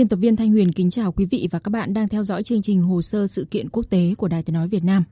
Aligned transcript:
Biên 0.00 0.08
tập 0.08 0.16
viên 0.16 0.36
Thanh 0.36 0.50
Huyền 0.50 0.72
kính 0.72 0.90
chào 0.90 1.12
quý 1.12 1.24
vị 1.24 1.48
và 1.50 1.58
các 1.58 1.70
bạn 1.70 1.94
đang 1.94 2.08
theo 2.08 2.24
dõi 2.24 2.42
chương 2.42 2.62
trình 2.62 2.82
Hồ 2.82 3.02
sơ 3.02 3.26
sự 3.26 3.46
kiện 3.50 3.68
quốc 3.68 3.86
tế 3.90 4.14
của 4.18 4.28
Đài 4.28 4.42
Tiếng 4.42 4.54
Nói 4.54 4.68
Việt 4.68 4.84
Nam. 4.84 5.04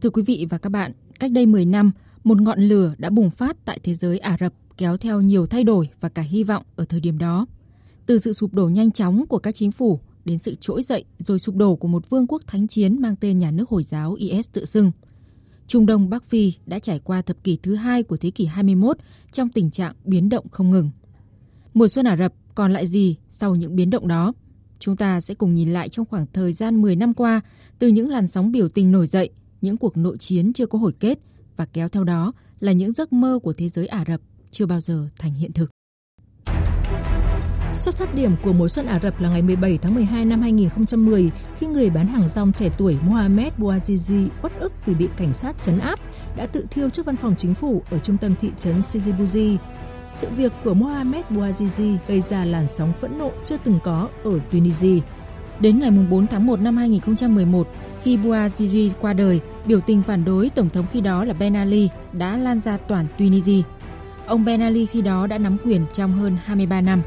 Thưa 0.00 0.10
quý 0.10 0.22
vị 0.22 0.46
và 0.50 0.58
các 0.58 0.70
bạn, 0.70 0.92
cách 1.20 1.30
đây 1.30 1.46
10 1.46 1.64
năm, 1.64 1.92
một 2.24 2.40
ngọn 2.40 2.60
lửa 2.60 2.94
đã 2.98 3.10
bùng 3.10 3.30
phát 3.30 3.56
tại 3.64 3.78
thế 3.82 3.94
giới 3.94 4.18
Ả 4.18 4.36
Rập 4.40 4.52
kéo 4.76 4.96
theo 4.96 5.20
nhiều 5.20 5.46
thay 5.46 5.64
đổi 5.64 5.88
và 6.00 6.08
cả 6.08 6.22
hy 6.22 6.44
vọng 6.44 6.62
ở 6.76 6.84
thời 6.84 7.00
điểm 7.00 7.18
đó. 7.18 7.46
Từ 8.06 8.18
sự 8.18 8.32
sụp 8.32 8.54
đổ 8.54 8.68
nhanh 8.68 8.92
chóng 8.92 9.26
của 9.26 9.38
các 9.38 9.54
chính 9.54 9.72
phủ 9.72 10.00
đến 10.24 10.38
sự 10.38 10.54
trỗi 10.60 10.82
dậy 10.82 11.04
rồi 11.18 11.38
sụp 11.38 11.56
đổ 11.56 11.76
của 11.76 11.88
một 11.88 12.10
vương 12.10 12.26
quốc 12.26 12.42
thánh 12.46 12.66
chiến 12.66 13.02
mang 13.02 13.16
tên 13.16 13.38
nhà 13.38 13.50
nước 13.50 13.68
Hồi 13.68 13.82
giáo 13.82 14.12
IS 14.12 14.48
tự 14.52 14.64
xưng. 14.64 14.92
Trung 15.66 15.86
Đông 15.86 16.10
Bắc 16.10 16.24
Phi 16.24 16.52
đã 16.66 16.78
trải 16.78 16.98
qua 16.98 17.22
thập 17.22 17.44
kỷ 17.44 17.58
thứ 17.62 17.74
hai 17.74 18.02
của 18.02 18.16
thế 18.16 18.30
kỷ 18.30 18.44
21 18.44 18.98
trong 19.32 19.48
tình 19.48 19.70
trạng 19.70 19.94
biến 20.04 20.28
động 20.28 20.46
không 20.50 20.70
ngừng. 20.70 20.90
Mùa 21.74 21.88
xuân 21.88 22.06
Ả 22.06 22.16
Rập 22.16 22.32
còn 22.58 22.72
lại 22.72 22.86
gì 22.86 23.16
sau 23.30 23.54
những 23.54 23.76
biến 23.76 23.90
động 23.90 24.08
đó? 24.08 24.32
Chúng 24.78 24.96
ta 24.96 25.20
sẽ 25.20 25.34
cùng 25.34 25.54
nhìn 25.54 25.72
lại 25.72 25.88
trong 25.88 26.06
khoảng 26.06 26.26
thời 26.32 26.52
gian 26.52 26.82
10 26.82 26.96
năm 26.96 27.14
qua, 27.14 27.40
từ 27.78 27.88
những 27.88 28.10
làn 28.10 28.26
sóng 28.26 28.52
biểu 28.52 28.68
tình 28.68 28.92
nổi 28.92 29.06
dậy, 29.06 29.30
những 29.60 29.76
cuộc 29.76 29.96
nội 29.96 30.18
chiến 30.18 30.52
chưa 30.52 30.66
có 30.66 30.78
hồi 30.78 30.92
kết 31.00 31.18
và 31.56 31.66
kéo 31.66 31.88
theo 31.88 32.04
đó 32.04 32.32
là 32.60 32.72
những 32.72 32.92
giấc 32.92 33.12
mơ 33.12 33.38
của 33.42 33.52
thế 33.52 33.68
giới 33.68 33.86
Ả 33.86 34.04
Rập 34.08 34.20
chưa 34.50 34.66
bao 34.66 34.80
giờ 34.80 35.08
thành 35.18 35.34
hiện 35.34 35.52
thực. 35.52 35.70
Xuất 37.74 37.94
phát 37.94 38.14
điểm 38.14 38.32
của 38.44 38.52
mùa 38.52 38.68
xuân 38.68 38.86
Ả 38.86 39.00
Rập 39.02 39.20
là 39.20 39.28
ngày 39.30 39.42
17 39.42 39.78
tháng 39.78 39.94
12 39.94 40.24
năm 40.24 40.40
2010 40.40 41.30
khi 41.58 41.66
người 41.66 41.90
bán 41.90 42.08
hàng 42.08 42.28
rong 42.28 42.52
trẻ 42.52 42.70
tuổi 42.78 42.96
Mohamed 43.02 43.52
Bouazizi 43.58 44.28
uất 44.42 44.52
ức 44.60 44.72
vì 44.86 44.94
bị 44.94 45.08
cảnh 45.16 45.32
sát 45.32 45.62
chấn 45.62 45.78
áp 45.78 46.00
đã 46.36 46.46
tự 46.46 46.66
thiêu 46.70 46.90
trước 46.90 47.06
văn 47.06 47.16
phòng 47.16 47.34
chính 47.36 47.54
phủ 47.54 47.82
ở 47.90 47.98
trung 47.98 48.16
tâm 48.16 48.34
thị 48.40 48.50
trấn 48.58 48.82
Sidi 48.82 49.12
sự 50.12 50.28
việc 50.36 50.52
của 50.64 50.74
Mohamed 50.74 51.24
Bouazizi 51.30 51.96
gây 52.08 52.20
ra 52.20 52.44
làn 52.44 52.68
sóng 52.68 52.92
phẫn 53.00 53.18
nộ 53.18 53.30
chưa 53.44 53.56
từng 53.64 53.78
có 53.84 54.08
ở 54.24 54.38
Tunisia. 54.50 55.00
Đến 55.60 55.78
ngày 55.78 55.90
4 55.90 56.26
tháng 56.26 56.46
1 56.46 56.60
năm 56.60 56.76
2011, 56.76 57.68
khi 58.02 58.16
Bouazizi 58.16 58.90
qua 59.00 59.12
đời, 59.12 59.40
biểu 59.66 59.80
tình 59.80 60.02
phản 60.02 60.24
đối 60.24 60.50
Tổng 60.50 60.70
thống 60.70 60.86
khi 60.92 61.00
đó 61.00 61.24
là 61.24 61.34
Ben 61.34 61.54
Ali 61.54 61.88
đã 62.12 62.36
lan 62.36 62.60
ra 62.60 62.76
toàn 62.76 63.06
Tunisia. 63.18 63.62
Ông 64.26 64.44
Ben 64.44 64.60
Ali 64.60 64.86
khi 64.86 65.02
đó 65.02 65.26
đã 65.26 65.38
nắm 65.38 65.56
quyền 65.64 65.86
trong 65.92 66.12
hơn 66.12 66.36
23 66.44 66.80
năm. 66.80 67.02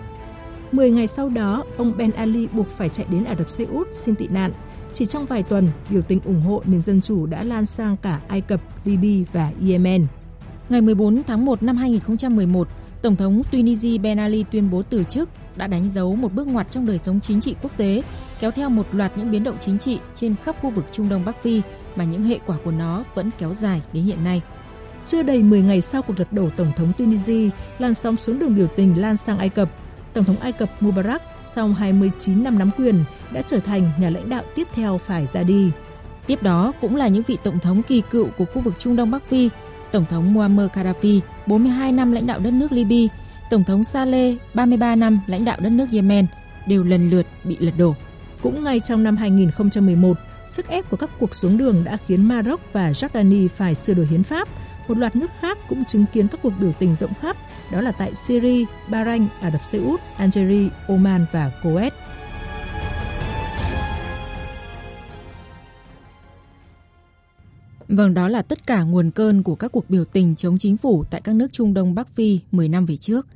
10 0.72 0.92
ngày 0.92 1.08
sau 1.08 1.30
đó, 1.30 1.64
ông 1.78 1.94
Ben 1.98 2.12
Ali 2.12 2.48
buộc 2.48 2.68
phải 2.68 2.90
chạy 2.90 3.06
đến 3.10 3.24
Ả 3.24 3.36
Rập 3.36 3.50
Xê 3.50 3.66
Út 3.66 3.88
xin 3.92 4.16
tị 4.16 4.28
nạn. 4.28 4.52
Chỉ 4.94 5.06
trong 5.06 5.26
vài 5.26 5.44
tuần, 5.44 5.68
biểu 5.90 6.02
tình 6.02 6.20
ủng 6.26 6.42
hộ 6.42 6.62
nền 6.66 6.82
dân 6.82 7.02
chủ 7.02 7.26
đã 7.26 7.44
lan 7.44 7.66
sang 7.66 7.98
cả 7.98 8.20
Ai 8.28 8.42
Cập, 8.42 8.62
Libya 8.86 9.30
và 9.34 9.52
Yemen. 9.70 10.06
Ngày 10.70 10.82
14 10.82 11.24
tháng 11.28 11.46
1 11.46 11.64
năm 11.64 11.78
2011, 11.78 12.68
Tổng 13.02 13.16
thống 13.16 13.42
Tunisia 13.52 13.98
Ben 13.98 14.18
Ali 14.18 14.46
tuyên 14.52 14.70
bố 14.70 14.82
từ 14.90 15.04
chức 15.04 15.30
đã 15.56 15.68
đánh 15.68 15.90
dấu 15.90 16.16
một 16.16 16.34
bước 16.34 16.48
ngoặt 16.48 16.72
trong 16.72 16.86
đời 16.86 17.00
sống 17.04 17.20
chính 17.20 17.42
trị 17.42 17.56
quốc 17.62 17.72
tế, 17.78 18.04
kéo 18.40 18.52
theo 18.52 18.70
một 18.70 18.86
loạt 18.92 19.18
những 19.18 19.32
biến 19.32 19.44
động 19.44 19.58
chính 19.60 19.80
trị 19.80 20.00
trên 20.14 20.36
khắp 20.44 20.56
khu 20.62 20.70
vực 20.70 20.86
Trung 20.92 21.10
Đông 21.10 21.26
Bắc 21.26 21.44
Phi 21.44 21.62
mà 21.96 22.04
những 22.04 22.24
hệ 22.24 22.40
quả 22.46 22.58
của 22.64 22.72
nó 22.72 23.04
vẫn 23.16 23.30
kéo 23.38 23.54
dài 23.54 23.82
đến 23.94 24.04
hiện 24.04 24.24
nay. 24.24 24.42
Chưa 25.06 25.24
đầy 25.24 25.44
10 25.44 25.62
ngày 25.62 25.82
sau 25.82 26.02
cuộc 26.02 26.20
lật 26.20 26.34
đổ 26.34 26.50
Tổng 26.58 26.72
thống 26.78 26.92
Tunisia, 26.98 27.50
làn 27.80 27.94
sóng 27.94 28.18
xuống 28.18 28.40
đường 28.40 28.56
biểu 28.56 28.68
tình 28.68 29.02
lan 29.02 29.18
sang 29.18 29.38
Ai 29.38 29.50
Cập. 29.50 29.70
Tổng 30.14 30.24
thống 30.26 30.40
Ai 30.40 30.52
Cập 30.52 30.84
Mubarak 30.84 31.22
sau 31.56 31.68
29 31.68 32.44
năm 32.44 32.60
nắm 32.60 32.70
quyền 32.78 33.04
đã 33.32 33.42
trở 33.42 33.60
thành 33.60 33.92
nhà 34.00 34.10
lãnh 34.10 34.30
đạo 34.30 34.44
tiếp 34.56 34.68
theo 34.74 34.98
phải 34.98 35.26
ra 35.26 35.44
đi. 35.44 35.72
Tiếp 36.28 36.44
đó 36.44 36.72
cũng 36.82 36.96
là 36.96 37.08
những 37.08 37.24
vị 37.24 37.38
tổng 37.44 37.60
thống 37.60 37.84
kỳ 37.84 38.02
cựu 38.02 38.30
của 38.38 38.46
khu 38.46 38.62
vực 38.62 38.74
Trung 38.80 38.96
Đông 38.96 39.12
Bắc 39.12 39.24
Phi 39.24 39.50
Tổng 39.92 40.06
thống 40.06 40.34
Muammar 40.34 40.68
Gaddafi 40.74 41.20
42 41.48 41.92
năm 41.92 42.12
lãnh 42.12 42.28
đạo 42.28 42.40
đất 42.40 42.54
nước 42.54 42.72
Libya, 42.72 43.14
Tổng 43.50 43.64
thống 43.64 43.84
Saleh 43.84 44.38
33 44.54 44.96
năm 44.96 45.20
lãnh 45.28 45.46
đạo 45.46 45.58
đất 45.60 45.70
nước 45.70 45.86
Yemen 45.92 46.26
đều 46.68 46.84
lần 46.84 47.10
lượt 47.10 47.28
bị 47.44 47.58
lật 47.60 47.74
đổ. 47.78 47.96
Cũng 48.42 48.64
ngay 48.64 48.80
trong 48.80 49.04
năm 49.04 49.18
2011, 49.18 50.18
sức 50.48 50.68
ép 50.68 50.90
của 50.90 50.98
các 50.98 51.10
cuộc 51.20 51.36
xuống 51.36 51.58
đường 51.58 51.84
đã 51.84 51.98
khiến 52.08 52.28
Maroc 52.28 52.62
và 52.74 52.92
Jordani 52.92 53.48
phải 53.48 53.76
sửa 53.76 53.94
đổi 53.94 54.08
hiến 54.08 54.24
pháp. 54.24 54.48
Một 54.88 54.98
loạt 54.98 55.16
nước 55.16 55.32
khác 55.40 55.58
cũng 55.70 55.86
chứng 55.86 56.06
kiến 56.14 56.28
các 56.28 56.40
cuộc 56.44 56.54
biểu 56.60 56.72
tình 56.80 56.96
rộng 56.96 57.14
khắp, 57.22 57.38
đó 57.72 57.82
là 57.82 57.92
tại 57.92 58.16
Syria, 58.16 58.66
Bahrain, 58.88 59.28
Ả 59.42 59.52
Rập 59.52 59.64
Xê 59.64 59.80
Út, 59.80 60.00
Algeria, 60.18 60.70
Oman 60.88 61.26
và 61.32 61.52
Kuwait. 61.64 61.92
Vâng, 67.92 68.14
đó 68.14 68.28
là 68.28 68.42
tất 68.42 68.68
cả 68.68 68.84
nguồn 68.84 69.12
cơn 69.12 69.44
của 69.44 69.56
các 69.56 69.72
cuộc 69.72 69.90
biểu 69.90 70.06
tình 70.06 70.36
chống 70.36 70.58
chính 70.58 70.78
phủ 70.78 71.04
tại 71.10 71.22
các 71.22 71.36
nước 71.36 71.54
Trung 71.54 71.74
Đông 71.74 71.96
Bắc 71.96 72.10
Phi 72.10 72.40
10 72.52 72.70
năm 72.70 72.86
về 72.86 72.98
trước. 72.98 73.28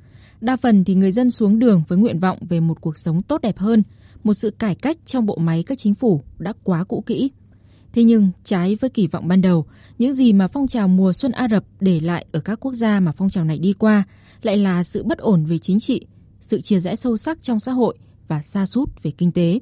Đa 0.41 0.55
phần 0.55 0.83
thì 0.83 0.95
người 0.95 1.11
dân 1.11 1.31
xuống 1.31 1.59
đường 1.59 1.83
với 1.87 1.97
nguyện 1.97 2.19
vọng 2.19 2.37
về 2.49 2.59
một 2.59 2.81
cuộc 2.81 2.97
sống 2.97 3.21
tốt 3.21 3.41
đẹp 3.41 3.57
hơn, 3.57 3.83
một 4.23 4.33
sự 4.33 4.51
cải 4.51 4.75
cách 4.75 4.97
trong 5.05 5.25
bộ 5.25 5.35
máy 5.37 5.63
các 5.63 5.77
chính 5.77 5.95
phủ 5.95 6.21
đã 6.37 6.53
quá 6.63 6.83
cũ 6.83 7.03
kỹ. 7.05 7.31
Thế 7.93 8.03
nhưng, 8.03 8.31
trái 8.43 8.77
với 8.81 8.89
kỳ 8.89 9.07
vọng 9.07 9.27
ban 9.27 9.41
đầu, 9.41 9.65
những 9.97 10.13
gì 10.13 10.33
mà 10.33 10.47
phong 10.47 10.67
trào 10.67 10.87
mùa 10.87 11.13
xuân 11.13 11.31
Ả 11.31 11.47
Rập 11.51 11.63
để 11.79 11.99
lại 11.99 12.25
ở 12.31 12.39
các 12.39 12.59
quốc 12.59 12.73
gia 12.73 12.99
mà 12.99 13.11
phong 13.11 13.29
trào 13.29 13.43
này 13.43 13.59
đi 13.59 13.73
qua 13.73 14.03
lại 14.41 14.57
là 14.57 14.83
sự 14.83 15.03
bất 15.03 15.17
ổn 15.17 15.45
về 15.45 15.57
chính 15.57 15.79
trị, 15.79 16.05
sự 16.41 16.61
chia 16.61 16.79
rẽ 16.79 16.95
sâu 16.95 17.17
sắc 17.17 17.41
trong 17.41 17.59
xã 17.59 17.71
hội 17.71 17.97
và 18.27 18.41
xa 18.43 18.65
sút 18.65 19.03
về 19.03 19.11
kinh 19.11 19.31
tế. 19.31 19.59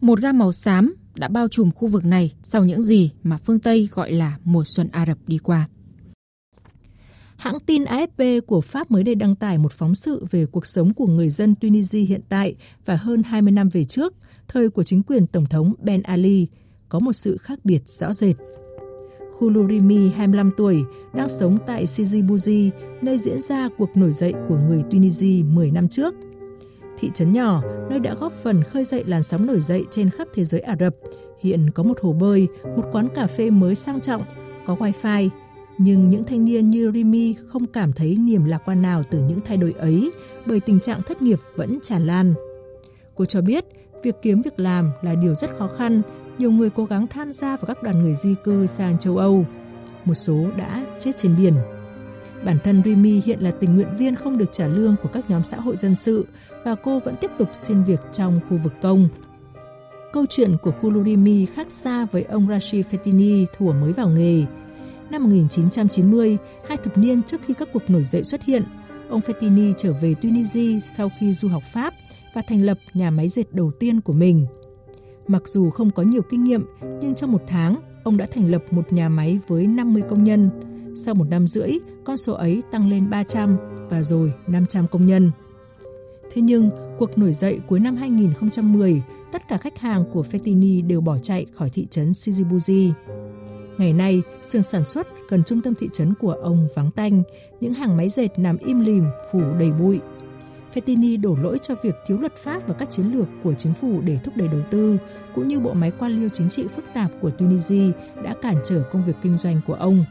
Một 0.00 0.20
gam 0.20 0.38
màu 0.38 0.52
xám 0.52 0.94
đã 1.18 1.28
bao 1.28 1.48
trùm 1.48 1.70
khu 1.70 1.88
vực 1.88 2.04
này 2.04 2.34
sau 2.42 2.64
những 2.64 2.82
gì 2.82 3.10
mà 3.22 3.38
phương 3.38 3.58
Tây 3.58 3.88
gọi 3.92 4.12
là 4.12 4.38
mùa 4.44 4.64
xuân 4.64 4.88
Ả 4.92 5.06
Rập 5.06 5.18
đi 5.26 5.38
qua. 5.38 5.68
Hãng 7.36 7.60
tin 7.66 7.84
AFP 7.84 8.40
của 8.40 8.60
Pháp 8.60 8.90
mới 8.90 9.02
đây 9.04 9.14
đăng 9.14 9.34
tải 9.34 9.58
một 9.58 9.72
phóng 9.72 9.94
sự 9.94 10.24
về 10.30 10.46
cuộc 10.46 10.66
sống 10.66 10.94
của 10.94 11.06
người 11.06 11.30
dân 11.30 11.54
Tunisia 11.54 11.98
hiện 11.98 12.20
tại 12.28 12.54
và 12.84 12.96
hơn 12.96 13.22
20 13.22 13.52
năm 13.52 13.68
về 13.68 13.84
trước, 13.84 14.14
thời 14.48 14.70
của 14.70 14.82
chính 14.82 15.02
quyền 15.02 15.26
Tổng 15.26 15.46
thống 15.46 15.74
Ben 15.82 16.02
Ali, 16.02 16.46
có 16.88 16.98
một 16.98 17.12
sự 17.12 17.36
khác 17.36 17.58
biệt 17.64 17.88
rõ 17.88 18.12
rệt. 18.12 18.36
Khulurimi, 19.32 20.08
25 20.08 20.50
tuổi, 20.56 20.84
đang 21.14 21.28
sống 21.28 21.58
tại 21.66 21.86
Sidi 21.86 22.22
Bouzi, 22.22 22.70
nơi 23.02 23.18
diễn 23.18 23.40
ra 23.40 23.68
cuộc 23.78 23.96
nổi 23.96 24.12
dậy 24.12 24.34
của 24.48 24.58
người 24.58 24.82
Tunisia 24.90 25.42
10 25.42 25.70
năm 25.70 25.88
trước– 25.88 26.14
thị 27.00 27.10
trấn 27.14 27.32
nhỏ 27.32 27.62
nơi 27.90 28.00
đã 28.00 28.14
góp 28.14 28.32
phần 28.32 28.62
khơi 28.64 28.84
dậy 28.84 29.04
làn 29.06 29.22
sóng 29.22 29.46
nổi 29.46 29.60
dậy 29.60 29.84
trên 29.90 30.10
khắp 30.10 30.28
thế 30.34 30.44
giới 30.44 30.60
Ả 30.60 30.76
Rập. 30.80 30.94
Hiện 31.40 31.70
có 31.70 31.82
một 31.82 32.00
hồ 32.00 32.12
bơi, 32.12 32.48
một 32.76 32.84
quán 32.92 33.08
cà 33.14 33.26
phê 33.26 33.50
mới 33.50 33.74
sang 33.74 34.00
trọng, 34.00 34.22
có 34.66 34.74
wifi. 34.74 35.28
Nhưng 35.78 36.10
những 36.10 36.24
thanh 36.24 36.44
niên 36.44 36.70
như 36.70 36.90
Rimi 36.94 37.34
không 37.46 37.66
cảm 37.66 37.92
thấy 37.92 38.16
niềm 38.16 38.44
lạc 38.44 38.62
quan 38.64 38.82
nào 38.82 39.02
từ 39.10 39.22
những 39.28 39.40
thay 39.44 39.56
đổi 39.56 39.74
ấy 39.78 40.10
bởi 40.46 40.60
tình 40.60 40.80
trạng 40.80 41.02
thất 41.02 41.22
nghiệp 41.22 41.38
vẫn 41.56 41.78
tràn 41.82 42.06
lan. 42.06 42.34
Cô 43.14 43.24
cho 43.24 43.40
biết 43.40 43.64
việc 44.02 44.14
kiếm 44.22 44.40
việc 44.40 44.60
làm 44.60 44.90
là 45.02 45.14
điều 45.14 45.34
rất 45.34 45.50
khó 45.58 45.68
khăn, 45.78 46.02
nhiều 46.38 46.50
người 46.50 46.70
cố 46.70 46.84
gắng 46.84 47.06
tham 47.06 47.32
gia 47.32 47.56
vào 47.56 47.66
các 47.66 47.82
đoàn 47.82 48.00
người 48.00 48.14
di 48.14 48.34
cư 48.44 48.66
sang 48.66 48.98
châu 48.98 49.16
Âu. 49.16 49.46
Một 50.04 50.14
số 50.14 50.46
đã 50.56 50.86
chết 50.98 51.12
trên 51.16 51.36
biển. 51.38 51.54
Bản 52.44 52.58
thân 52.64 52.82
Rimi 52.84 53.20
hiện 53.24 53.40
là 53.40 53.50
tình 53.50 53.74
nguyện 53.74 53.96
viên 53.98 54.14
không 54.14 54.38
được 54.38 54.52
trả 54.52 54.66
lương 54.66 54.96
của 55.02 55.08
các 55.12 55.30
nhóm 55.30 55.44
xã 55.44 55.56
hội 55.56 55.76
dân 55.76 55.94
sự 55.94 56.26
và 56.64 56.74
cô 56.74 57.00
vẫn 57.00 57.14
tiếp 57.20 57.30
tục 57.38 57.48
xin 57.54 57.82
việc 57.82 58.00
trong 58.12 58.40
khu 58.48 58.56
vực 58.56 58.72
công. 58.82 59.08
Câu 60.12 60.26
chuyện 60.30 60.56
của 60.62 60.70
Khulurimi 60.70 61.46
khác 61.46 61.66
xa 61.70 62.06
với 62.12 62.22
ông 62.22 62.48
Rashid 62.48 62.86
Fetini 62.86 63.46
thủa 63.58 63.72
mới 63.72 63.92
vào 63.92 64.08
nghề. 64.08 64.42
Năm 65.10 65.22
1990, 65.22 66.36
hai 66.68 66.76
thập 66.76 66.98
niên 66.98 67.22
trước 67.22 67.40
khi 67.46 67.54
các 67.54 67.68
cuộc 67.72 67.90
nổi 67.90 68.04
dậy 68.04 68.24
xuất 68.24 68.44
hiện, 68.44 68.62
ông 69.08 69.20
Fetini 69.20 69.72
trở 69.76 69.92
về 69.92 70.14
Tunisia 70.22 70.80
sau 70.96 71.10
khi 71.18 71.34
du 71.34 71.48
học 71.48 71.62
Pháp 71.72 71.94
và 72.34 72.42
thành 72.48 72.62
lập 72.62 72.78
nhà 72.94 73.10
máy 73.10 73.28
dệt 73.28 73.52
đầu 73.52 73.70
tiên 73.80 74.00
của 74.00 74.12
mình. 74.12 74.46
Mặc 75.26 75.42
dù 75.46 75.70
không 75.70 75.90
có 75.90 76.02
nhiều 76.02 76.22
kinh 76.22 76.44
nghiệm, 76.44 76.66
nhưng 77.00 77.14
trong 77.14 77.32
một 77.32 77.42
tháng, 77.46 77.76
ông 78.04 78.16
đã 78.16 78.26
thành 78.30 78.50
lập 78.50 78.64
một 78.70 78.92
nhà 78.92 79.08
máy 79.08 79.38
với 79.48 79.66
50 79.66 80.02
công 80.08 80.24
nhân. 80.24 80.50
Sau 81.04 81.14
một 81.14 81.28
năm 81.28 81.46
rưỡi, 81.46 81.70
con 82.04 82.16
số 82.16 82.32
ấy 82.32 82.62
tăng 82.70 82.90
lên 82.90 83.10
300 83.10 83.56
và 83.90 84.02
rồi 84.02 84.32
500 84.46 84.86
công 84.88 85.06
nhân. 85.06 85.30
Thế 86.32 86.42
nhưng, 86.42 86.70
cuộc 86.98 87.18
nổi 87.18 87.32
dậy 87.32 87.60
cuối 87.66 87.80
năm 87.80 87.96
2010, 87.96 89.02
tất 89.32 89.48
cả 89.48 89.58
khách 89.58 89.78
hàng 89.78 90.04
của 90.12 90.24
Fetini 90.30 90.86
đều 90.86 91.00
bỏ 91.00 91.18
chạy 91.18 91.46
khỏi 91.54 91.70
thị 91.70 91.86
trấn 91.90 92.10
Shizibuji. 92.12 92.92
Ngày 93.78 93.92
nay, 93.92 94.22
xưởng 94.42 94.62
sản 94.62 94.84
xuất 94.84 95.08
gần 95.28 95.42
trung 95.44 95.60
tâm 95.60 95.74
thị 95.74 95.88
trấn 95.92 96.14
của 96.14 96.32
ông 96.32 96.68
vắng 96.74 96.90
tanh, 96.90 97.22
những 97.60 97.74
hàng 97.74 97.96
máy 97.96 98.08
dệt 98.08 98.38
nằm 98.38 98.56
im 98.58 98.80
lìm, 98.80 99.04
phủ 99.32 99.40
đầy 99.58 99.72
bụi. 99.72 99.98
Fetini 100.74 101.20
đổ 101.20 101.36
lỗi 101.42 101.58
cho 101.62 101.74
việc 101.82 101.94
thiếu 102.06 102.18
luật 102.18 102.36
pháp 102.36 102.68
và 102.68 102.74
các 102.74 102.90
chiến 102.90 103.12
lược 103.12 103.28
của 103.42 103.54
chính 103.54 103.74
phủ 103.74 104.00
để 104.04 104.18
thúc 104.24 104.36
đẩy 104.36 104.48
đầu 104.48 104.60
tư, 104.70 104.98
cũng 105.34 105.48
như 105.48 105.60
bộ 105.60 105.72
máy 105.72 105.92
quan 105.98 106.12
liêu 106.12 106.28
chính 106.32 106.48
trị 106.48 106.66
phức 106.76 106.84
tạp 106.94 107.10
của 107.20 107.30
Tunisia 107.30 107.92
đã 108.24 108.34
cản 108.42 108.56
trở 108.64 108.82
công 108.92 109.04
việc 109.04 109.16
kinh 109.22 109.36
doanh 109.36 109.60
của 109.66 109.74
ông. 109.74 110.04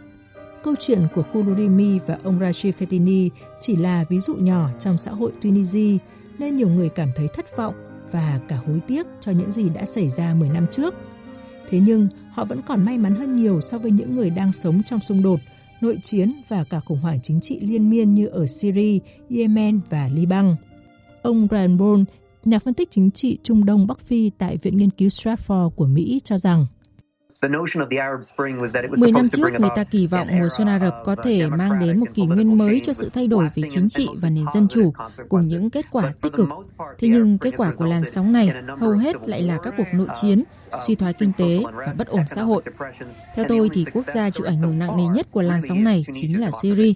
Câu 0.63 0.75
chuyện 0.79 1.07
của 1.15 1.23
Khulurimi 1.23 1.99
và 1.99 2.17
ông 2.23 2.39
Rashid 2.39 2.75
Fetini 2.75 3.29
chỉ 3.59 3.75
là 3.75 4.05
ví 4.09 4.19
dụ 4.19 4.35
nhỏ 4.35 4.69
trong 4.79 4.97
xã 4.97 5.11
hội 5.11 5.31
Tunisia, 5.41 5.97
nên 6.39 6.55
nhiều 6.55 6.69
người 6.69 6.89
cảm 6.89 7.09
thấy 7.15 7.27
thất 7.33 7.57
vọng 7.57 7.73
và 8.11 8.39
cả 8.47 8.55
hối 8.55 8.79
tiếc 8.87 9.07
cho 9.21 9.31
những 9.31 9.51
gì 9.51 9.69
đã 9.69 9.85
xảy 9.85 10.09
ra 10.09 10.33
10 10.33 10.49
năm 10.49 10.67
trước. 10.71 10.95
Thế 11.69 11.79
nhưng, 11.79 12.07
họ 12.31 12.43
vẫn 12.43 12.61
còn 12.61 12.85
may 12.85 12.97
mắn 12.97 13.15
hơn 13.15 13.35
nhiều 13.35 13.61
so 13.61 13.77
với 13.77 13.91
những 13.91 14.15
người 14.15 14.29
đang 14.29 14.53
sống 14.53 14.83
trong 14.83 14.99
xung 14.99 15.23
đột, 15.23 15.39
nội 15.81 15.97
chiến 16.03 16.41
và 16.47 16.63
cả 16.63 16.79
khủng 16.79 16.99
hoảng 16.99 17.19
chính 17.23 17.41
trị 17.41 17.59
liên 17.59 17.89
miên 17.89 18.13
như 18.13 18.27
ở 18.27 18.45
Syria, 18.45 18.99
Yemen 19.29 19.79
và 19.89 20.09
Liban. 20.13 20.55
Ông 21.21 21.47
Brian 21.47 21.77
Bourne, 21.77 22.05
nhà 22.45 22.59
phân 22.59 22.73
tích 22.73 22.91
chính 22.91 23.11
trị 23.11 23.37
Trung 23.43 23.65
Đông 23.65 23.87
Bắc 23.87 23.99
Phi 23.99 24.31
tại 24.37 24.57
Viện 24.57 24.77
Nghiên 24.77 24.89
cứu 24.89 25.07
Stratford 25.09 25.69
của 25.69 25.87
Mỹ 25.87 26.21
cho 26.23 26.37
rằng 26.37 26.65
Mười 28.97 29.11
năm 29.11 29.29
trước, 29.29 29.49
người 29.59 29.69
ta 29.75 29.83
kỳ 29.83 30.07
vọng 30.07 30.27
mùa 30.39 30.47
xuân 30.57 30.67
Ả 30.67 30.79
Rập 30.79 30.93
có 31.05 31.15
thể 31.23 31.49
mang 31.49 31.79
đến 31.79 31.99
một 31.99 32.05
kỷ 32.13 32.25
nguyên 32.25 32.57
mới 32.57 32.81
cho 32.83 32.93
sự 32.93 33.09
thay 33.13 33.27
đổi 33.27 33.47
về 33.55 33.63
chính 33.69 33.89
trị 33.89 34.07
và 34.21 34.29
nền 34.29 34.45
dân 34.53 34.67
chủ, 34.67 34.93
cùng 35.29 35.47
những 35.47 35.69
kết 35.69 35.85
quả 35.91 36.13
tích 36.21 36.33
cực. 36.33 36.49
Thế 36.97 37.07
nhưng 37.07 37.37
kết 37.37 37.53
quả 37.57 37.71
của 37.71 37.85
làn 37.85 38.05
sóng 38.05 38.33
này 38.33 38.53
hầu 38.79 38.91
hết 38.91 39.15
lại 39.25 39.41
là 39.41 39.57
các 39.63 39.73
cuộc 39.77 39.87
nội 39.93 40.07
chiến, 40.21 40.43
suy 40.87 40.95
thoái 40.95 41.13
kinh 41.13 41.31
tế 41.37 41.59
và 41.73 41.93
bất 41.97 42.07
ổn 42.07 42.27
xã 42.27 42.43
hội. 42.43 42.63
Theo 43.35 43.45
tôi 43.47 43.69
thì 43.73 43.85
quốc 43.93 44.05
gia 44.07 44.29
chịu 44.29 44.45
ảnh 44.45 44.57
hưởng 44.57 44.79
nặng 44.79 44.97
nề 44.97 45.03
nhất 45.13 45.27
của 45.31 45.41
làn 45.41 45.61
sóng 45.69 45.83
này 45.83 46.05
chính 46.13 46.41
là 46.41 46.51
Syria 46.61 46.93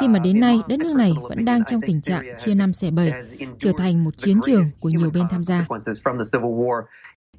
khi 0.00 0.08
mà 0.08 0.18
đến 0.18 0.40
nay 0.40 0.60
đất 0.68 0.78
nước 0.78 0.96
này 0.96 1.12
vẫn 1.22 1.44
đang 1.44 1.64
trong 1.64 1.80
tình 1.80 2.00
trạng 2.00 2.24
chia 2.38 2.54
năm 2.54 2.72
xẻ 2.72 2.90
bảy, 2.90 3.12
trở 3.58 3.72
thành 3.76 4.04
một 4.04 4.16
chiến 4.16 4.40
trường 4.46 4.70
của 4.80 4.88
nhiều 4.88 5.10
bên 5.14 5.24
tham 5.30 5.42
gia. 5.42 5.66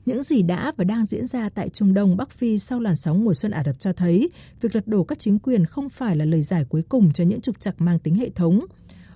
Những 0.08 0.24
gì 0.24 0.42
đã 0.42 0.72
và 0.78 0.84
đang 0.84 1.06
diễn 1.06 1.28
ra 1.28 1.50
tại 1.50 1.70
Trung 1.70 1.94
Đông 1.94 2.18
Bắc 2.18 2.30
Phi 2.30 2.60
sau 2.60 2.80
làn 2.80 2.96
sóng 2.96 3.24
mùa 3.24 3.34
xuân 3.34 3.52
Ả 3.52 3.64
Rập 3.64 3.80
cho 3.80 3.94
thấy 3.94 4.30
việc 4.62 4.76
lật 4.76 4.88
đổ 4.88 5.04
các 5.04 5.20
chính 5.20 5.40
quyền 5.40 5.66
không 5.66 5.90
phải 5.90 6.16
là 6.16 6.26
lời 6.26 6.44
giải 6.44 6.66
cuối 6.70 6.84
cùng 6.90 7.14
cho 7.14 7.24
những 7.24 7.42
trục 7.42 7.60
trặc 7.60 7.82
mang 7.82 8.00
tính 8.00 8.16
hệ 8.16 8.30
thống. 8.30 8.66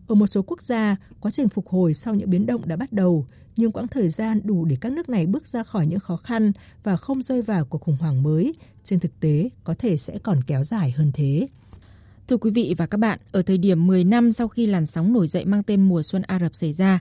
Ở 0.07 0.15
một 0.15 0.27
số 0.27 0.41
quốc 0.41 0.61
gia, 0.61 0.95
quá 1.19 1.31
trình 1.31 1.49
phục 1.49 1.67
hồi 1.67 1.93
sau 1.93 2.15
những 2.15 2.29
biến 2.29 2.45
động 2.45 2.67
đã 2.67 2.75
bắt 2.75 2.93
đầu, 2.93 3.25
nhưng 3.55 3.71
quãng 3.71 3.87
thời 3.87 4.09
gian 4.09 4.41
đủ 4.43 4.65
để 4.65 4.77
các 4.81 4.91
nước 4.91 5.09
này 5.09 5.25
bước 5.25 5.47
ra 5.47 5.63
khỏi 5.63 5.87
những 5.87 5.99
khó 5.99 6.15
khăn 6.15 6.51
và 6.83 6.97
không 6.97 7.23
rơi 7.23 7.41
vào 7.41 7.65
cuộc 7.65 7.81
khủng 7.81 7.97
hoảng 7.99 8.23
mới, 8.23 8.53
trên 8.83 8.99
thực 8.99 9.19
tế 9.19 9.49
có 9.63 9.73
thể 9.79 9.97
sẽ 9.97 10.17
còn 10.23 10.43
kéo 10.43 10.63
dài 10.63 10.91
hơn 10.91 11.11
thế. 11.13 11.47
Thưa 12.27 12.37
quý 12.37 12.51
vị 12.51 12.75
và 12.77 12.85
các 12.85 12.97
bạn, 12.97 13.19
ở 13.31 13.41
thời 13.41 13.57
điểm 13.57 13.87
10 13.87 14.03
năm 14.03 14.31
sau 14.31 14.47
khi 14.47 14.65
làn 14.65 14.85
sóng 14.85 15.13
nổi 15.13 15.27
dậy 15.27 15.45
mang 15.45 15.63
tên 15.63 15.81
mùa 15.81 16.03
xuân 16.03 16.21
Ả 16.21 16.39
Rập 16.39 16.55
xảy 16.55 16.73
ra, 16.73 16.99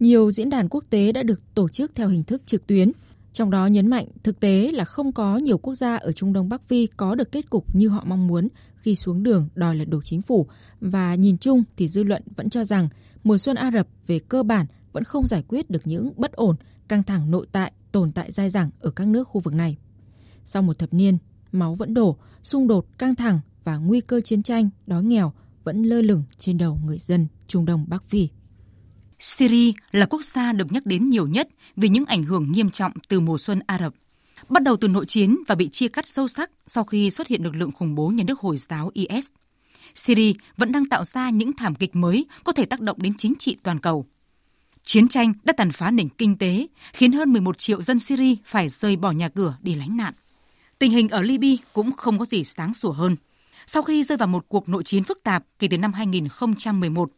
nhiều 0.00 0.30
diễn 0.30 0.50
đàn 0.50 0.68
quốc 0.68 0.84
tế 0.90 1.12
đã 1.12 1.22
được 1.22 1.54
tổ 1.54 1.68
chức 1.68 1.94
theo 1.94 2.08
hình 2.08 2.24
thức 2.24 2.42
trực 2.46 2.66
tuyến– 2.66 2.92
trong 3.32 3.50
đó 3.50 3.66
nhấn 3.66 3.86
mạnh 3.86 4.06
thực 4.22 4.40
tế 4.40 4.70
là 4.72 4.84
không 4.84 5.12
có 5.12 5.36
nhiều 5.36 5.58
quốc 5.58 5.74
gia 5.74 5.96
ở 5.96 6.12
Trung 6.12 6.32
Đông 6.32 6.48
Bắc 6.48 6.68
Phi 6.68 6.86
có 6.86 7.14
được 7.14 7.32
kết 7.32 7.50
cục 7.50 7.74
như 7.74 7.88
họ 7.88 8.04
mong 8.06 8.26
muốn 8.26 8.48
khi 8.76 8.94
xuống 8.94 9.22
đường 9.22 9.48
đòi 9.54 9.76
lật 9.76 9.84
đổ 9.84 10.00
chính 10.04 10.22
phủ 10.22 10.46
và 10.80 11.14
nhìn 11.14 11.38
chung 11.38 11.62
thì 11.76 11.88
dư 11.88 12.02
luận 12.02 12.22
vẫn 12.36 12.50
cho 12.50 12.64
rằng 12.64 12.88
mùa 13.24 13.38
xuân 13.38 13.56
Ả 13.56 13.70
Rập 13.74 13.88
về 14.06 14.18
cơ 14.18 14.42
bản 14.42 14.66
vẫn 14.92 15.04
không 15.04 15.26
giải 15.26 15.44
quyết 15.48 15.70
được 15.70 15.82
những 15.84 16.12
bất 16.16 16.32
ổn, 16.32 16.56
căng 16.88 17.02
thẳng 17.02 17.30
nội 17.30 17.46
tại 17.52 17.72
tồn 17.92 18.12
tại 18.12 18.32
dai 18.32 18.50
dẳng 18.50 18.70
ở 18.80 18.90
các 18.90 19.06
nước 19.06 19.28
khu 19.28 19.40
vực 19.40 19.54
này. 19.54 19.76
Sau 20.44 20.62
một 20.62 20.78
thập 20.78 20.94
niên, 20.94 21.18
máu 21.52 21.74
vẫn 21.74 21.94
đổ, 21.94 22.16
xung 22.42 22.66
đột 22.66 22.86
căng 22.98 23.14
thẳng 23.14 23.40
và 23.64 23.76
nguy 23.76 24.00
cơ 24.00 24.20
chiến 24.20 24.42
tranh, 24.42 24.70
đói 24.86 25.04
nghèo 25.04 25.32
vẫn 25.64 25.82
lơ 25.82 26.02
lửng 26.02 26.24
trên 26.38 26.58
đầu 26.58 26.78
người 26.84 26.98
dân 26.98 27.26
Trung 27.46 27.64
Đông 27.64 27.84
Bắc 27.88 28.04
Phi. 28.04 28.28
Syria 29.24 29.72
là 29.92 30.06
quốc 30.06 30.24
gia 30.24 30.52
được 30.52 30.72
nhắc 30.72 30.86
đến 30.86 31.10
nhiều 31.10 31.26
nhất 31.26 31.48
vì 31.76 31.88
những 31.88 32.06
ảnh 32.06 32.22
hưởng 32.22 32.52
nghiêm 32.52 32.70
trọng 32.70 32.92
từ 33.08 33.20
mùa 33.20 33.38
xuân 33.38 33.60
Ả 33.66 33.78
Rập. 33.78 33.94
Bắt 34.48 34.62
đầu 34.62 34.76
từ 34.76 34.88
nội 34.88 35.06
chiến 35.06 35.38
và 35.48 35.54
bị 35.54 35.68
chia 35.68 35.88
cắt 35.88 36.08
sâu 36.08 36.28
sắc 36.28 36.50
sau 36.66 36.84
khi 36.84 37.10
xuất 37.10 37.26
hiện 37.26 37.42
lực 37.42 37.54
lượng 37.54 37.70
khủng 37.72 37.94
bố 37.94 38.08
nhà 38.08 38.24
nước 38.26 38.40
Hồi 38.40 38.56
giáo 38.56 38.90
IS. 38.94 39.28
Syria 39.94 40.32
vẫn 40.56 40.72
đang 40.72 40.84
tạo 40.84 41.04
ra 41.04 41.30
những 41.30 41.52
thảm 41.52 41.74
kịch 41.74 41.96
mới 41.96 42.26
có 42.44 42.52
thể 42.52 42.64
tác 42.64 42.80
động 42.80 42.96
đến 43.00 43.12
chính 43.18 43.34
trị 43.38 43.56
toàn 43.62 43.80
cầu. 43.80 44.06
Chiến 44.84 45.08
tranh 45.08 45.32
đã 45.44 45.52
tàn 45.56 45.72
phá 45.72 45.90
nền 45.90 46.08
kinh 46.08 46.38
tế, 46.38 46.66
khiến 46.92 47.12
hơn 47.12 47.32
11 47.32 47.58
triệu 47.58 47.82
dân 47.82 47.98
Syria 47.98 48.34
phải 48.44 48.68
rời 48.68 48.96
bỏ 48.96 49.10
nhà 49.10 49.28
cửa 49.28 49.56
đi 49.60 49.74
lánh 49.74 49.96
nạn. 49.96 50.14
Tình 50.78 50.92
hình 50.92 51.08
ở 51.08 51.22
Libya 51.22 51.64
cũng 51.72 51.92
không 51.92 52.18
có 52.18 52.24
gì 52.24 52.44
sáng 52.44 52.74
sủa 52.74 52.92
hơn. 52.92 53.16
Sau 53.66 53.82
khi 53.82 54.02
rơi 54.02 54.18
vào 54.18 54.28
một 54.28 54.44
cuộc 54.48 54.68
nội 54.68 54.84
chiến 54.84 55.04
phức 55.04 55.22
tạp 55.22 55.44
kể 55.58 55.68
từ 55.70 55.78
năm 55.78 55.92
2011, 55.92 57.10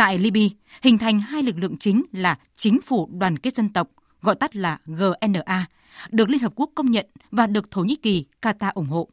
Tại 0.00 0.18
Libya, 0.18 0.42
hình 0.82 0.98
thành 0.98 1.20
hai 1.20 1.42
lực 1.42 1.58
lượng 1.58 1.76
chính 1.76 2.02
là 2.12 2.38
Chính 2.56 2.80
phủ 2.80 3.08
Đoàn 3.18 3.38
kết 3.38 3.54
Dân 3.54 3.68
tộc, 3.68 3.88
gọi 4.22 4.34
tắt 4.34 4.56
là 4.56 4.78
GNA, 4.86 5.66
được 6.10 6.30
Liên 6.30 6.40
Hợp 6.40 6.52
Quốc 6.56 6.70
công 6.74 6.90
nhận 6.90 7.06
và 7.30 7.46
được 7.46 7.70
Thổ 7.70 7.82
Nhĩ 7.82 7.96
Kỳ, 7.96 8.24
Qatar 8.42 8.72
ủng 8.74 8.86
hộ. 8.86 9.08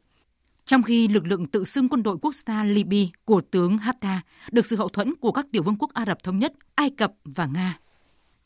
Trong 0.64 0.82
khi 0.82 1.08
lực 1.08 1.26
lượng 1.26 1.46
tự 1.46 1.64
xưng 1.64 1.88
quân 1.88 2.02
đội 2.02 2.16
quốc 2.22 2.34
gia 2.34 2.64
Libya 2.64 3.10
của 3.24 3.40
tướng 3.40 3.76
Haftar 3.76 4.18
được 4.50 4.66
sự 4.66 4.76
hậu 4.76 4.88
thuẫn 4.88 5.14
của 5.14 5.32
các 5.32 5.46
tiểu 5.52 5.62
vương 5.62 5.76
quốc 5.78 5.94
Ả 5.94 6.04
Rập 6.06 6.22
Thống 6.22 6.38
Nhất, 6.38 6.52
Ai 6.74 6.90
Cập 6.90 7.12
và 7.24 7.46
Nga. 7.46 7.78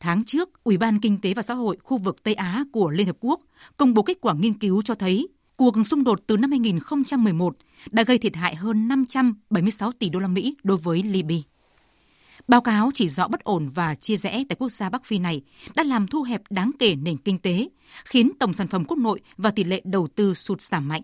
Tháng 0.01 0.25
trước, 0.25 0.65
Ủy 0.65 0.77
ban 0.77 1.01
Kinh 1.01 1.21
tế 1.21 1.35
và 1.35 1.43
Xã 1.43 1.55
hội 1.55 1.77
khu 1.83 1.99
vực 1.99 2.23
Tây 2.23 2.35
Á 2.35 2.65
của 2.73 2.91
Liên 2.91 3.07
Hợp 3.07 3.17
Quốc 3.21 3.41
công 3.77 3.95
bố 3.95 4.03
kết 4.03 4.19
quả 4.21 4.35
nghiên 4.35 4.55
cứu 4.55 4.83
cho 4.83 4.95
thấy 4.95 5.29
cuộc 5.57 5.75
xung 5.87 6.05
đột 6.05 6.21
từ 6.27 6.37
năm 6.37 6.51
2011 6.51 7.57
đã 7.91 8.03
gây 8.03 8.19
thiệt 8.19 8.37
hại 8.37 8.55
hơn 8.55 8.89
576 8.89 9.93
tỷ 9.93 10.09
đô 10.09 10.19
la 10.19 10.29
Mỹ 10.29 10.57
đối 10.63 10.77
với 10.77 11.03
Libya. 11.03 11.52
Báo 12.49 12.61
cáo 12.61 12.91
chỉ 12.95 13.09
rõ 13.09 13.29
bất 13.29 13.45
ổn 13.45 13.69
và 13.69 13.95
chia 13.95 14.17
rẽ 14.17 14.45
tại 14.49 14.57
quốc 14.59 14.69
gia 14.69 14.91
Bắc 14.91 15.05
Phi 15.05 15.19
này 15.19 15.43
đã 15.75 15.83
làm 15.83 16.07
thu 16.07 16.23
hẹp 16.23 16.43
đáng 16.51 16.71
kể 16.79 16.95
nền 16.95 17.17
kinh 17.17 17.39
tế, 17.39 17.69
khiến 18.05 18.31
tổng 18.39 18.55
sản 18.55 18.69
phẩm 18.69 18.85
quốc 18.85 18.99
nội 18.99 19.21
và 19.37 19.51
tỷ 19.51 19.65
lệ 19.65 19.83
đầu 19.85 20.09
tư 20.15 20.35
sụt 20.35 20.61
giảm 20.61 20.89
mạnh. 20.89 21.03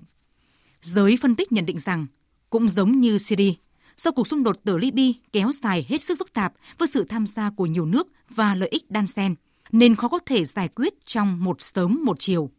Giới 0.83 1.19
phân 1.21 1.37
tích 1.37 1.53
nhận 1.53 1.67
định 1.67 1.79
rằng, 1.85 2.07
cũng 2.51 2.69
giống 2.69 3.01
như 3.01 3.19
Syria, 3.19 3.53
sau 3.97 4.13
cuộc 4.13 4.27
xung 4.27 4.43
đột 4.43 4.57
từ 4.65 4.79
Libya 4.79 5.19
kéo 5.33 5.53
dài 5.63 5.87
hết 5.89 6.03
sức 6.03 6.19
phức 6.19 6.33
tạp 6.33 6.53
với 6.79 6.89
sự 6.89 7.05
tham 7.05 7.27
gia 7.27 7.51
của 7.51 7.67
nhiều 7.67 7.87
nước 7.87 8.09
và 8.31 8.55
lợi 8.55 8.69
ích 8.69 8.91
đan 8.91 9.07
xen, 9.07 9.35
nên 9.73 9.97
khó 9.97 10.09
có 10.09 10.19
thể 10.27 10.45
giải 10.45 10.69
quyết 10.69 11.07
trong 11.07 11.45
một 11.45 11.63
sớm 11.63 12.01
một 12.05 12.19
chiều. 12.19 12.51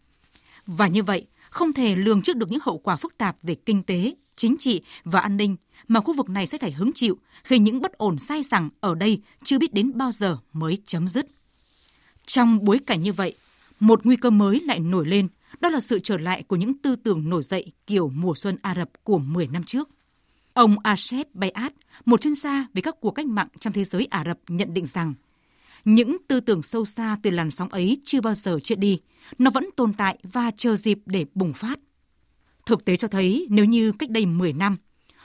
Và 0.65 0.87
như 0.87 1.03
vậy, 1.03 1.25
không 1.49 1.73
thể 1.73 1.95
lường 1.95 2.21
trước 2.21 2.35
được 2.35 2.51
những 2.51 2.59
hậu 2.63 2.77
quả 2.77 2.95
phức 2.95 3.17
tạp 3.17 3.37
về 3.43 3.55
kinh 3.55 3.83
tế, 3.83 4.13
chính 4.39 4.55
trị 4.59 4.81
và 5.03 5.19
an 5.19 5.37
ninh 5.37 5.55
mà 5.87 6.01
khu 6.01 6.13
vực 6.13 6.29
này 6.29 6.47
sẽ 6.47 6.57
phải 6.57 6.71
hứng 6.71 6.93
chịu 6.93 7.17
khi 7.43 7.59
những 7.59 7.81
bất 7.81 7.93
ổn 7.93 8.17
sai 8.17 8.43
rằng 8.43 8.69
ở 8.79 8.95
đây 8.95 9.21
chưa 9.43 9.59
biết 9.59 9.73
đến 9.73 9.91
bao 9.97 10.11
giờ 10.11 10.37
mới 10.53 10.77
chấm 10.85 11.07
dứt. 11.07 11.27
Trong 12.25 12.65
bối 12.65 12.79
cảnh 12.87 13.01
như 13.01 13.13
vậy, 13.13 13.33
một 13.79 14.05
nguy 14.05 14.15
cơ 14.15 14.29
mới 14.29 14.59
lại 14.59 14.79
nổi 14.79 15.07
lên, 15.07 15.27
đó 15.59 15.69
là 15.69 15.79
sự 15.79 15.99
trở 16.03 16.17
lại 16.17 16.43
của 16.43 16.55
những 16.55 16.77
tư 16.77 16.95
tưởng 16.95 17.29
nổi 17.29 17.43
dậy 17.43 17.71
kiểu 17.87 18.09
mùa 18.09 18.33
xuân 18.35 18.57
Ả 18.61 18.75
Rập 18.75 18.89
của 19.03 19.17
10 19.17 19.47
năm 19.47 19.63
trước. 19.63 19.89
Ông 20.53 20.75
Asef 20.75 21.25
Bayat, 21.33 21.73
một 22.05 22.21
chuyên 22.21 22.35
gia 22.35 22.67
về 22.73 22.81
các 22.81 22.95
cuộc 22.99 23.11
cách 23.11 23.25
mạng 23.25 23.47
trong 23.59 23.73
thế 23.73 23.83
giới 23.83 24.07
Ả 24.09 24.23
Rập 24.25 24.39
nhận 24.47 24.73
định 24.73 24.85
rằng 24.85 25.13
những 25.85 26.17
tư 26.27 26.39
tưởng 26.39 26.63
sâu 26.63 26.85
xa 26.85 27.17
từ 27.23 27.29
làn 27.29 27.51
sóng 27.51 27.69
ấy 27.69 27.97
chưa 28.03 28.21
bao 28.21 28.33
giờ 28.33 28.59
chết 28.63 28.79
đi, 28.79 28.99
nó 29.37 29.51
vẫn 29.51 29.69
tồn 29.75 29.93
tại 29.93 30.17
và 30.23 30.51
chờ 30.57 30.75
dịp 30.75 30.99
để 31.05 31.25
bùng 31.35 31.53
phát. 31.53 31.79
Thực 32.69 32.85
tế 32.85 32.95
cho 32.95 33.07
thấy 33.07 33.47
nếu 33.49 33.65
như 33.65 33.91
cách 33.91 34.09
đây 34.09 34.25
10 34.25 34.53
năm, 34.53 34.77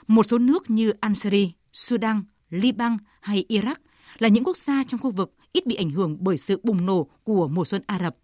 một 0.07 0.23
số 0.23 0.37
nước 0.37 0.69
như 0.69 0.93
Algeria, 0.99 1.47
Sudan, 1.71 2.23
Liban 2.49 2.97
hay 3.21 3.45
Iraq 3.49 3.75
là 4.17 4.27
những 4.27 4.43
quốc 4.43 4.57
gia 4.57 4.83
trong 4.83 4.99
khu 4.99 5.11
vực 5.11 5.35
ít 5.51 5.65
bị 5.65 5.75
ảnh 5.75 5.89
hưởng 5.89 6.17
bởi 6.19 6.37
sự 6.37 6.59
bùng 6.63 6.85
nổ 6.85 7.07
của 7.23 7.47
mùa 7.47 7.65
xuân 7.65 7.81
Ả 7.87 7.99
Rập, 7.99 8.15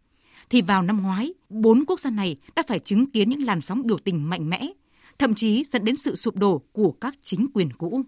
thì 0.50 0.62
vào 0.62 0.84
năm 0.84 1.02
ngoái, 1.04 1.34
bốn 1.50 1.84
quốc 1.88 2.00
gia 2.00 2.10
này 2.10 2.38
đã 2.56 2.64
phải 2.68 2.80
chứng 2.80 3.12
kiến 3.12 3.30
những 3.30 3.44
làn 3.44 3.62
sóng 3.62 3.88
biểu 3.88 3.98
tình 3.98 4.30
mạnh 4.30 4.50
mẽ, 4.50 4.68
thậm 5.20 5.36
chí 5.36 5.64
dẫn 5.64 5.86
đến 5.86 5.98
sự 5.98 6.16
sụp 6.16 6.36
đổ 6.36 6.62
của 6.72 6.92
các 6.92 7.16
chính 7.22 7.48
quyền 7.54 7.74
cũ. 7.74 8.02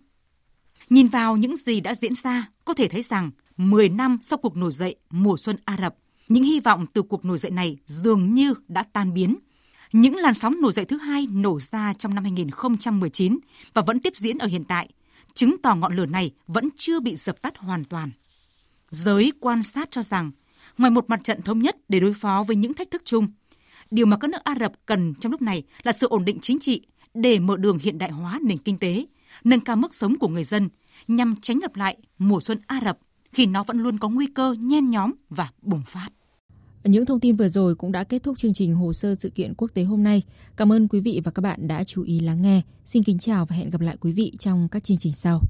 Nhìn 0.90 1.08
vào 1.08 1.38
những 1.38 1.56
gì 1.56 1.80
đã 1.80 1.96
diễn 1.96 2.16
ra, 2.16 2.48
có 2.66 2.74
thể 2.74 2.88
thấy 2.88 3.02
rằng 3.02 3.32
10 3.58 3.90
năm 3.90 4.18
sau 4.22 4.38
cuộc 4.38 4.56
nổi 4.56 4.72
dậy 4.72 4.96
mùa 5.10 5.38
xuân 5.38 5.56
Ả 5.66 5.78
Rập, 5.82 5.96
những 6.28 6.44
hy 6.44 6.60
vọng 6.60 6.86
từ 6.94 7.02
cuộc 7.02 7.26
nổi 7.26 7.38
dậy 7.38 7.52
này 7.52 7.78
dường 7.86 8.34
như 8.34 8.54
đã 8.68 8.84
tan 8.84 9.14
biến– 9.14 9.36
những 9.94 10.16
làn 10.16 10.34
sóng 10.34 10.62
nổi 10.62 10.74
dậy 10.74 10.86
thứ 10.86 10.98
hai 10.98 11.28
nổ 11.32 11.60
ra 11.60 11.94
trong 11.94 12.16
năm 12.16 12.24
2019 12.24 13.40
và 13.74 13.82
vẫn 13.82 14.00
tiếp 14.00 14.14
diễn 14.16 14.38
ở 14.38 14.48
hiện 14.48 14.64
tại, 14.64 14.90
chứng 15.34 15.56
tỏ 15.64 15.76
ngọn 15.76 15.96
lửa 15.96 16.06
này 16.06 16.32
vẫn 16.48 16.70
chưa 16.78 17.00
bị 17.00 17.16
dập 17.16 17.42
tắt 17.42 17.58
hoàn 17.58 17.84
toàn. 17.84 18.12
Giới 18.90 19.32
quan 19.40 19.64
sát 19.64 19.92
cho 19.92 20.04
rằng, 20.04 20.32
ngoài 20.78 20.92
một 20.92 21.10
mặt 21.10 21.24
trận 21.24 21.42
thống 21.42 21.60
nhất 21.60 21.76
để 21.90 22.00
đối 22.00 22.14
phó 22.14 22.44
với 22.48 22.56
những 22.56 22.74
thách 22.74 22.92
thức 22.92 23.02
chung, 23.06 23.28
điều 23.92 24.06
mà 24.06 24.18
các 24.18 24.30
nước 24.30 24.44
Ả 24.44 24.56
Rập 24.60 24.72
cần 24.86 25.14
trong 25.14 25.32
lúc 25.32 25.42
này 25.42 25.64
là 25.84 25.92
sự 25.92 26.08
ổn 26.08 26.26
định 26.26 26.40
chính 26.42 26.60
trị 26.60 26.82
để 27.14 27.40
mở 27.40 27.58
đường 27.58 27.78
hiện 27.78 27.98
đại 27.98 28.12
hóa 28.12 28.40
nền 28.44 28.58
kinh 28.58 28.78
tế, 28.78 29.06
nâng 29.44 29.60
cao 29.60 29.76
mức 29.76 29.94
sống 29.94 30.20
của 30.20 30.28
người 30.28 30.44
dân 30.44 30.70
nhằm 31.08 31.36
tránh 31.42 31.60
lặp 31.60 31.76
lại 31.76 31.98
mùa 32.18 32.40
xuân 32.40 32.60
Ả 32.68 32.82
Rập 32.84 32.98
khi 33.32 33.46
nó 33.46 33.64
vẫn 33.64 33.80
luôn 33.80 34.00
có 34.00 34.10
nguy 34.10 34.26
cơ 34.26 34.56
nhen 34.60 34.90
nhóm 34.90 35.12
và 35.30 35.50
bùng 35.62 35.84
phát. 35.88 36.10
Những 36.84 37.06
thông 37.06 37.20
tin 37.20 37.36
vừa 37.36 37.48
rồi 37.48 37.76
cũng 37.76 37.92
đã 37.92 38.04
kết 38.04 38.24
thúc 38.24 38.38
chương 38.38 38.54
trình 38.54 38.76
hồ 38.76 38.94
sơ 38.94 39.16
sự 39.16 39.30
kiện 39.30 39.54
quốc 39.58 39.72
tế 39.74 39.84
hôm 39.84 40.04
nay. 40.04 40.22
Cảm 40.58 40.72
ơn 40.72 40.88
quý 40.88 41.00
vị 41.00 41.22
và 41.24 41.32
các 41.32 41.42
bạn 41.42 41.68
đã 41.68 41.84
chú 41.84 42.04
ý 42.04 42.20
lắng 42.20 42.42
nghe. 42.42 42.62
Xin 42.86 43.04
kính 43.04 43.20
chào 43.20 43.46
và 43.46 43.56
hẹn 43.56 43.70
gặp 43.70 43.82
lại 43.82 43.98
quý 44.02 44.12
vị 44.12 44.32
trong 44.40 44.68
các 44.72 44.84
chương 44.84 44.98
trình 44.98 45.14
sau. 45.14 45.42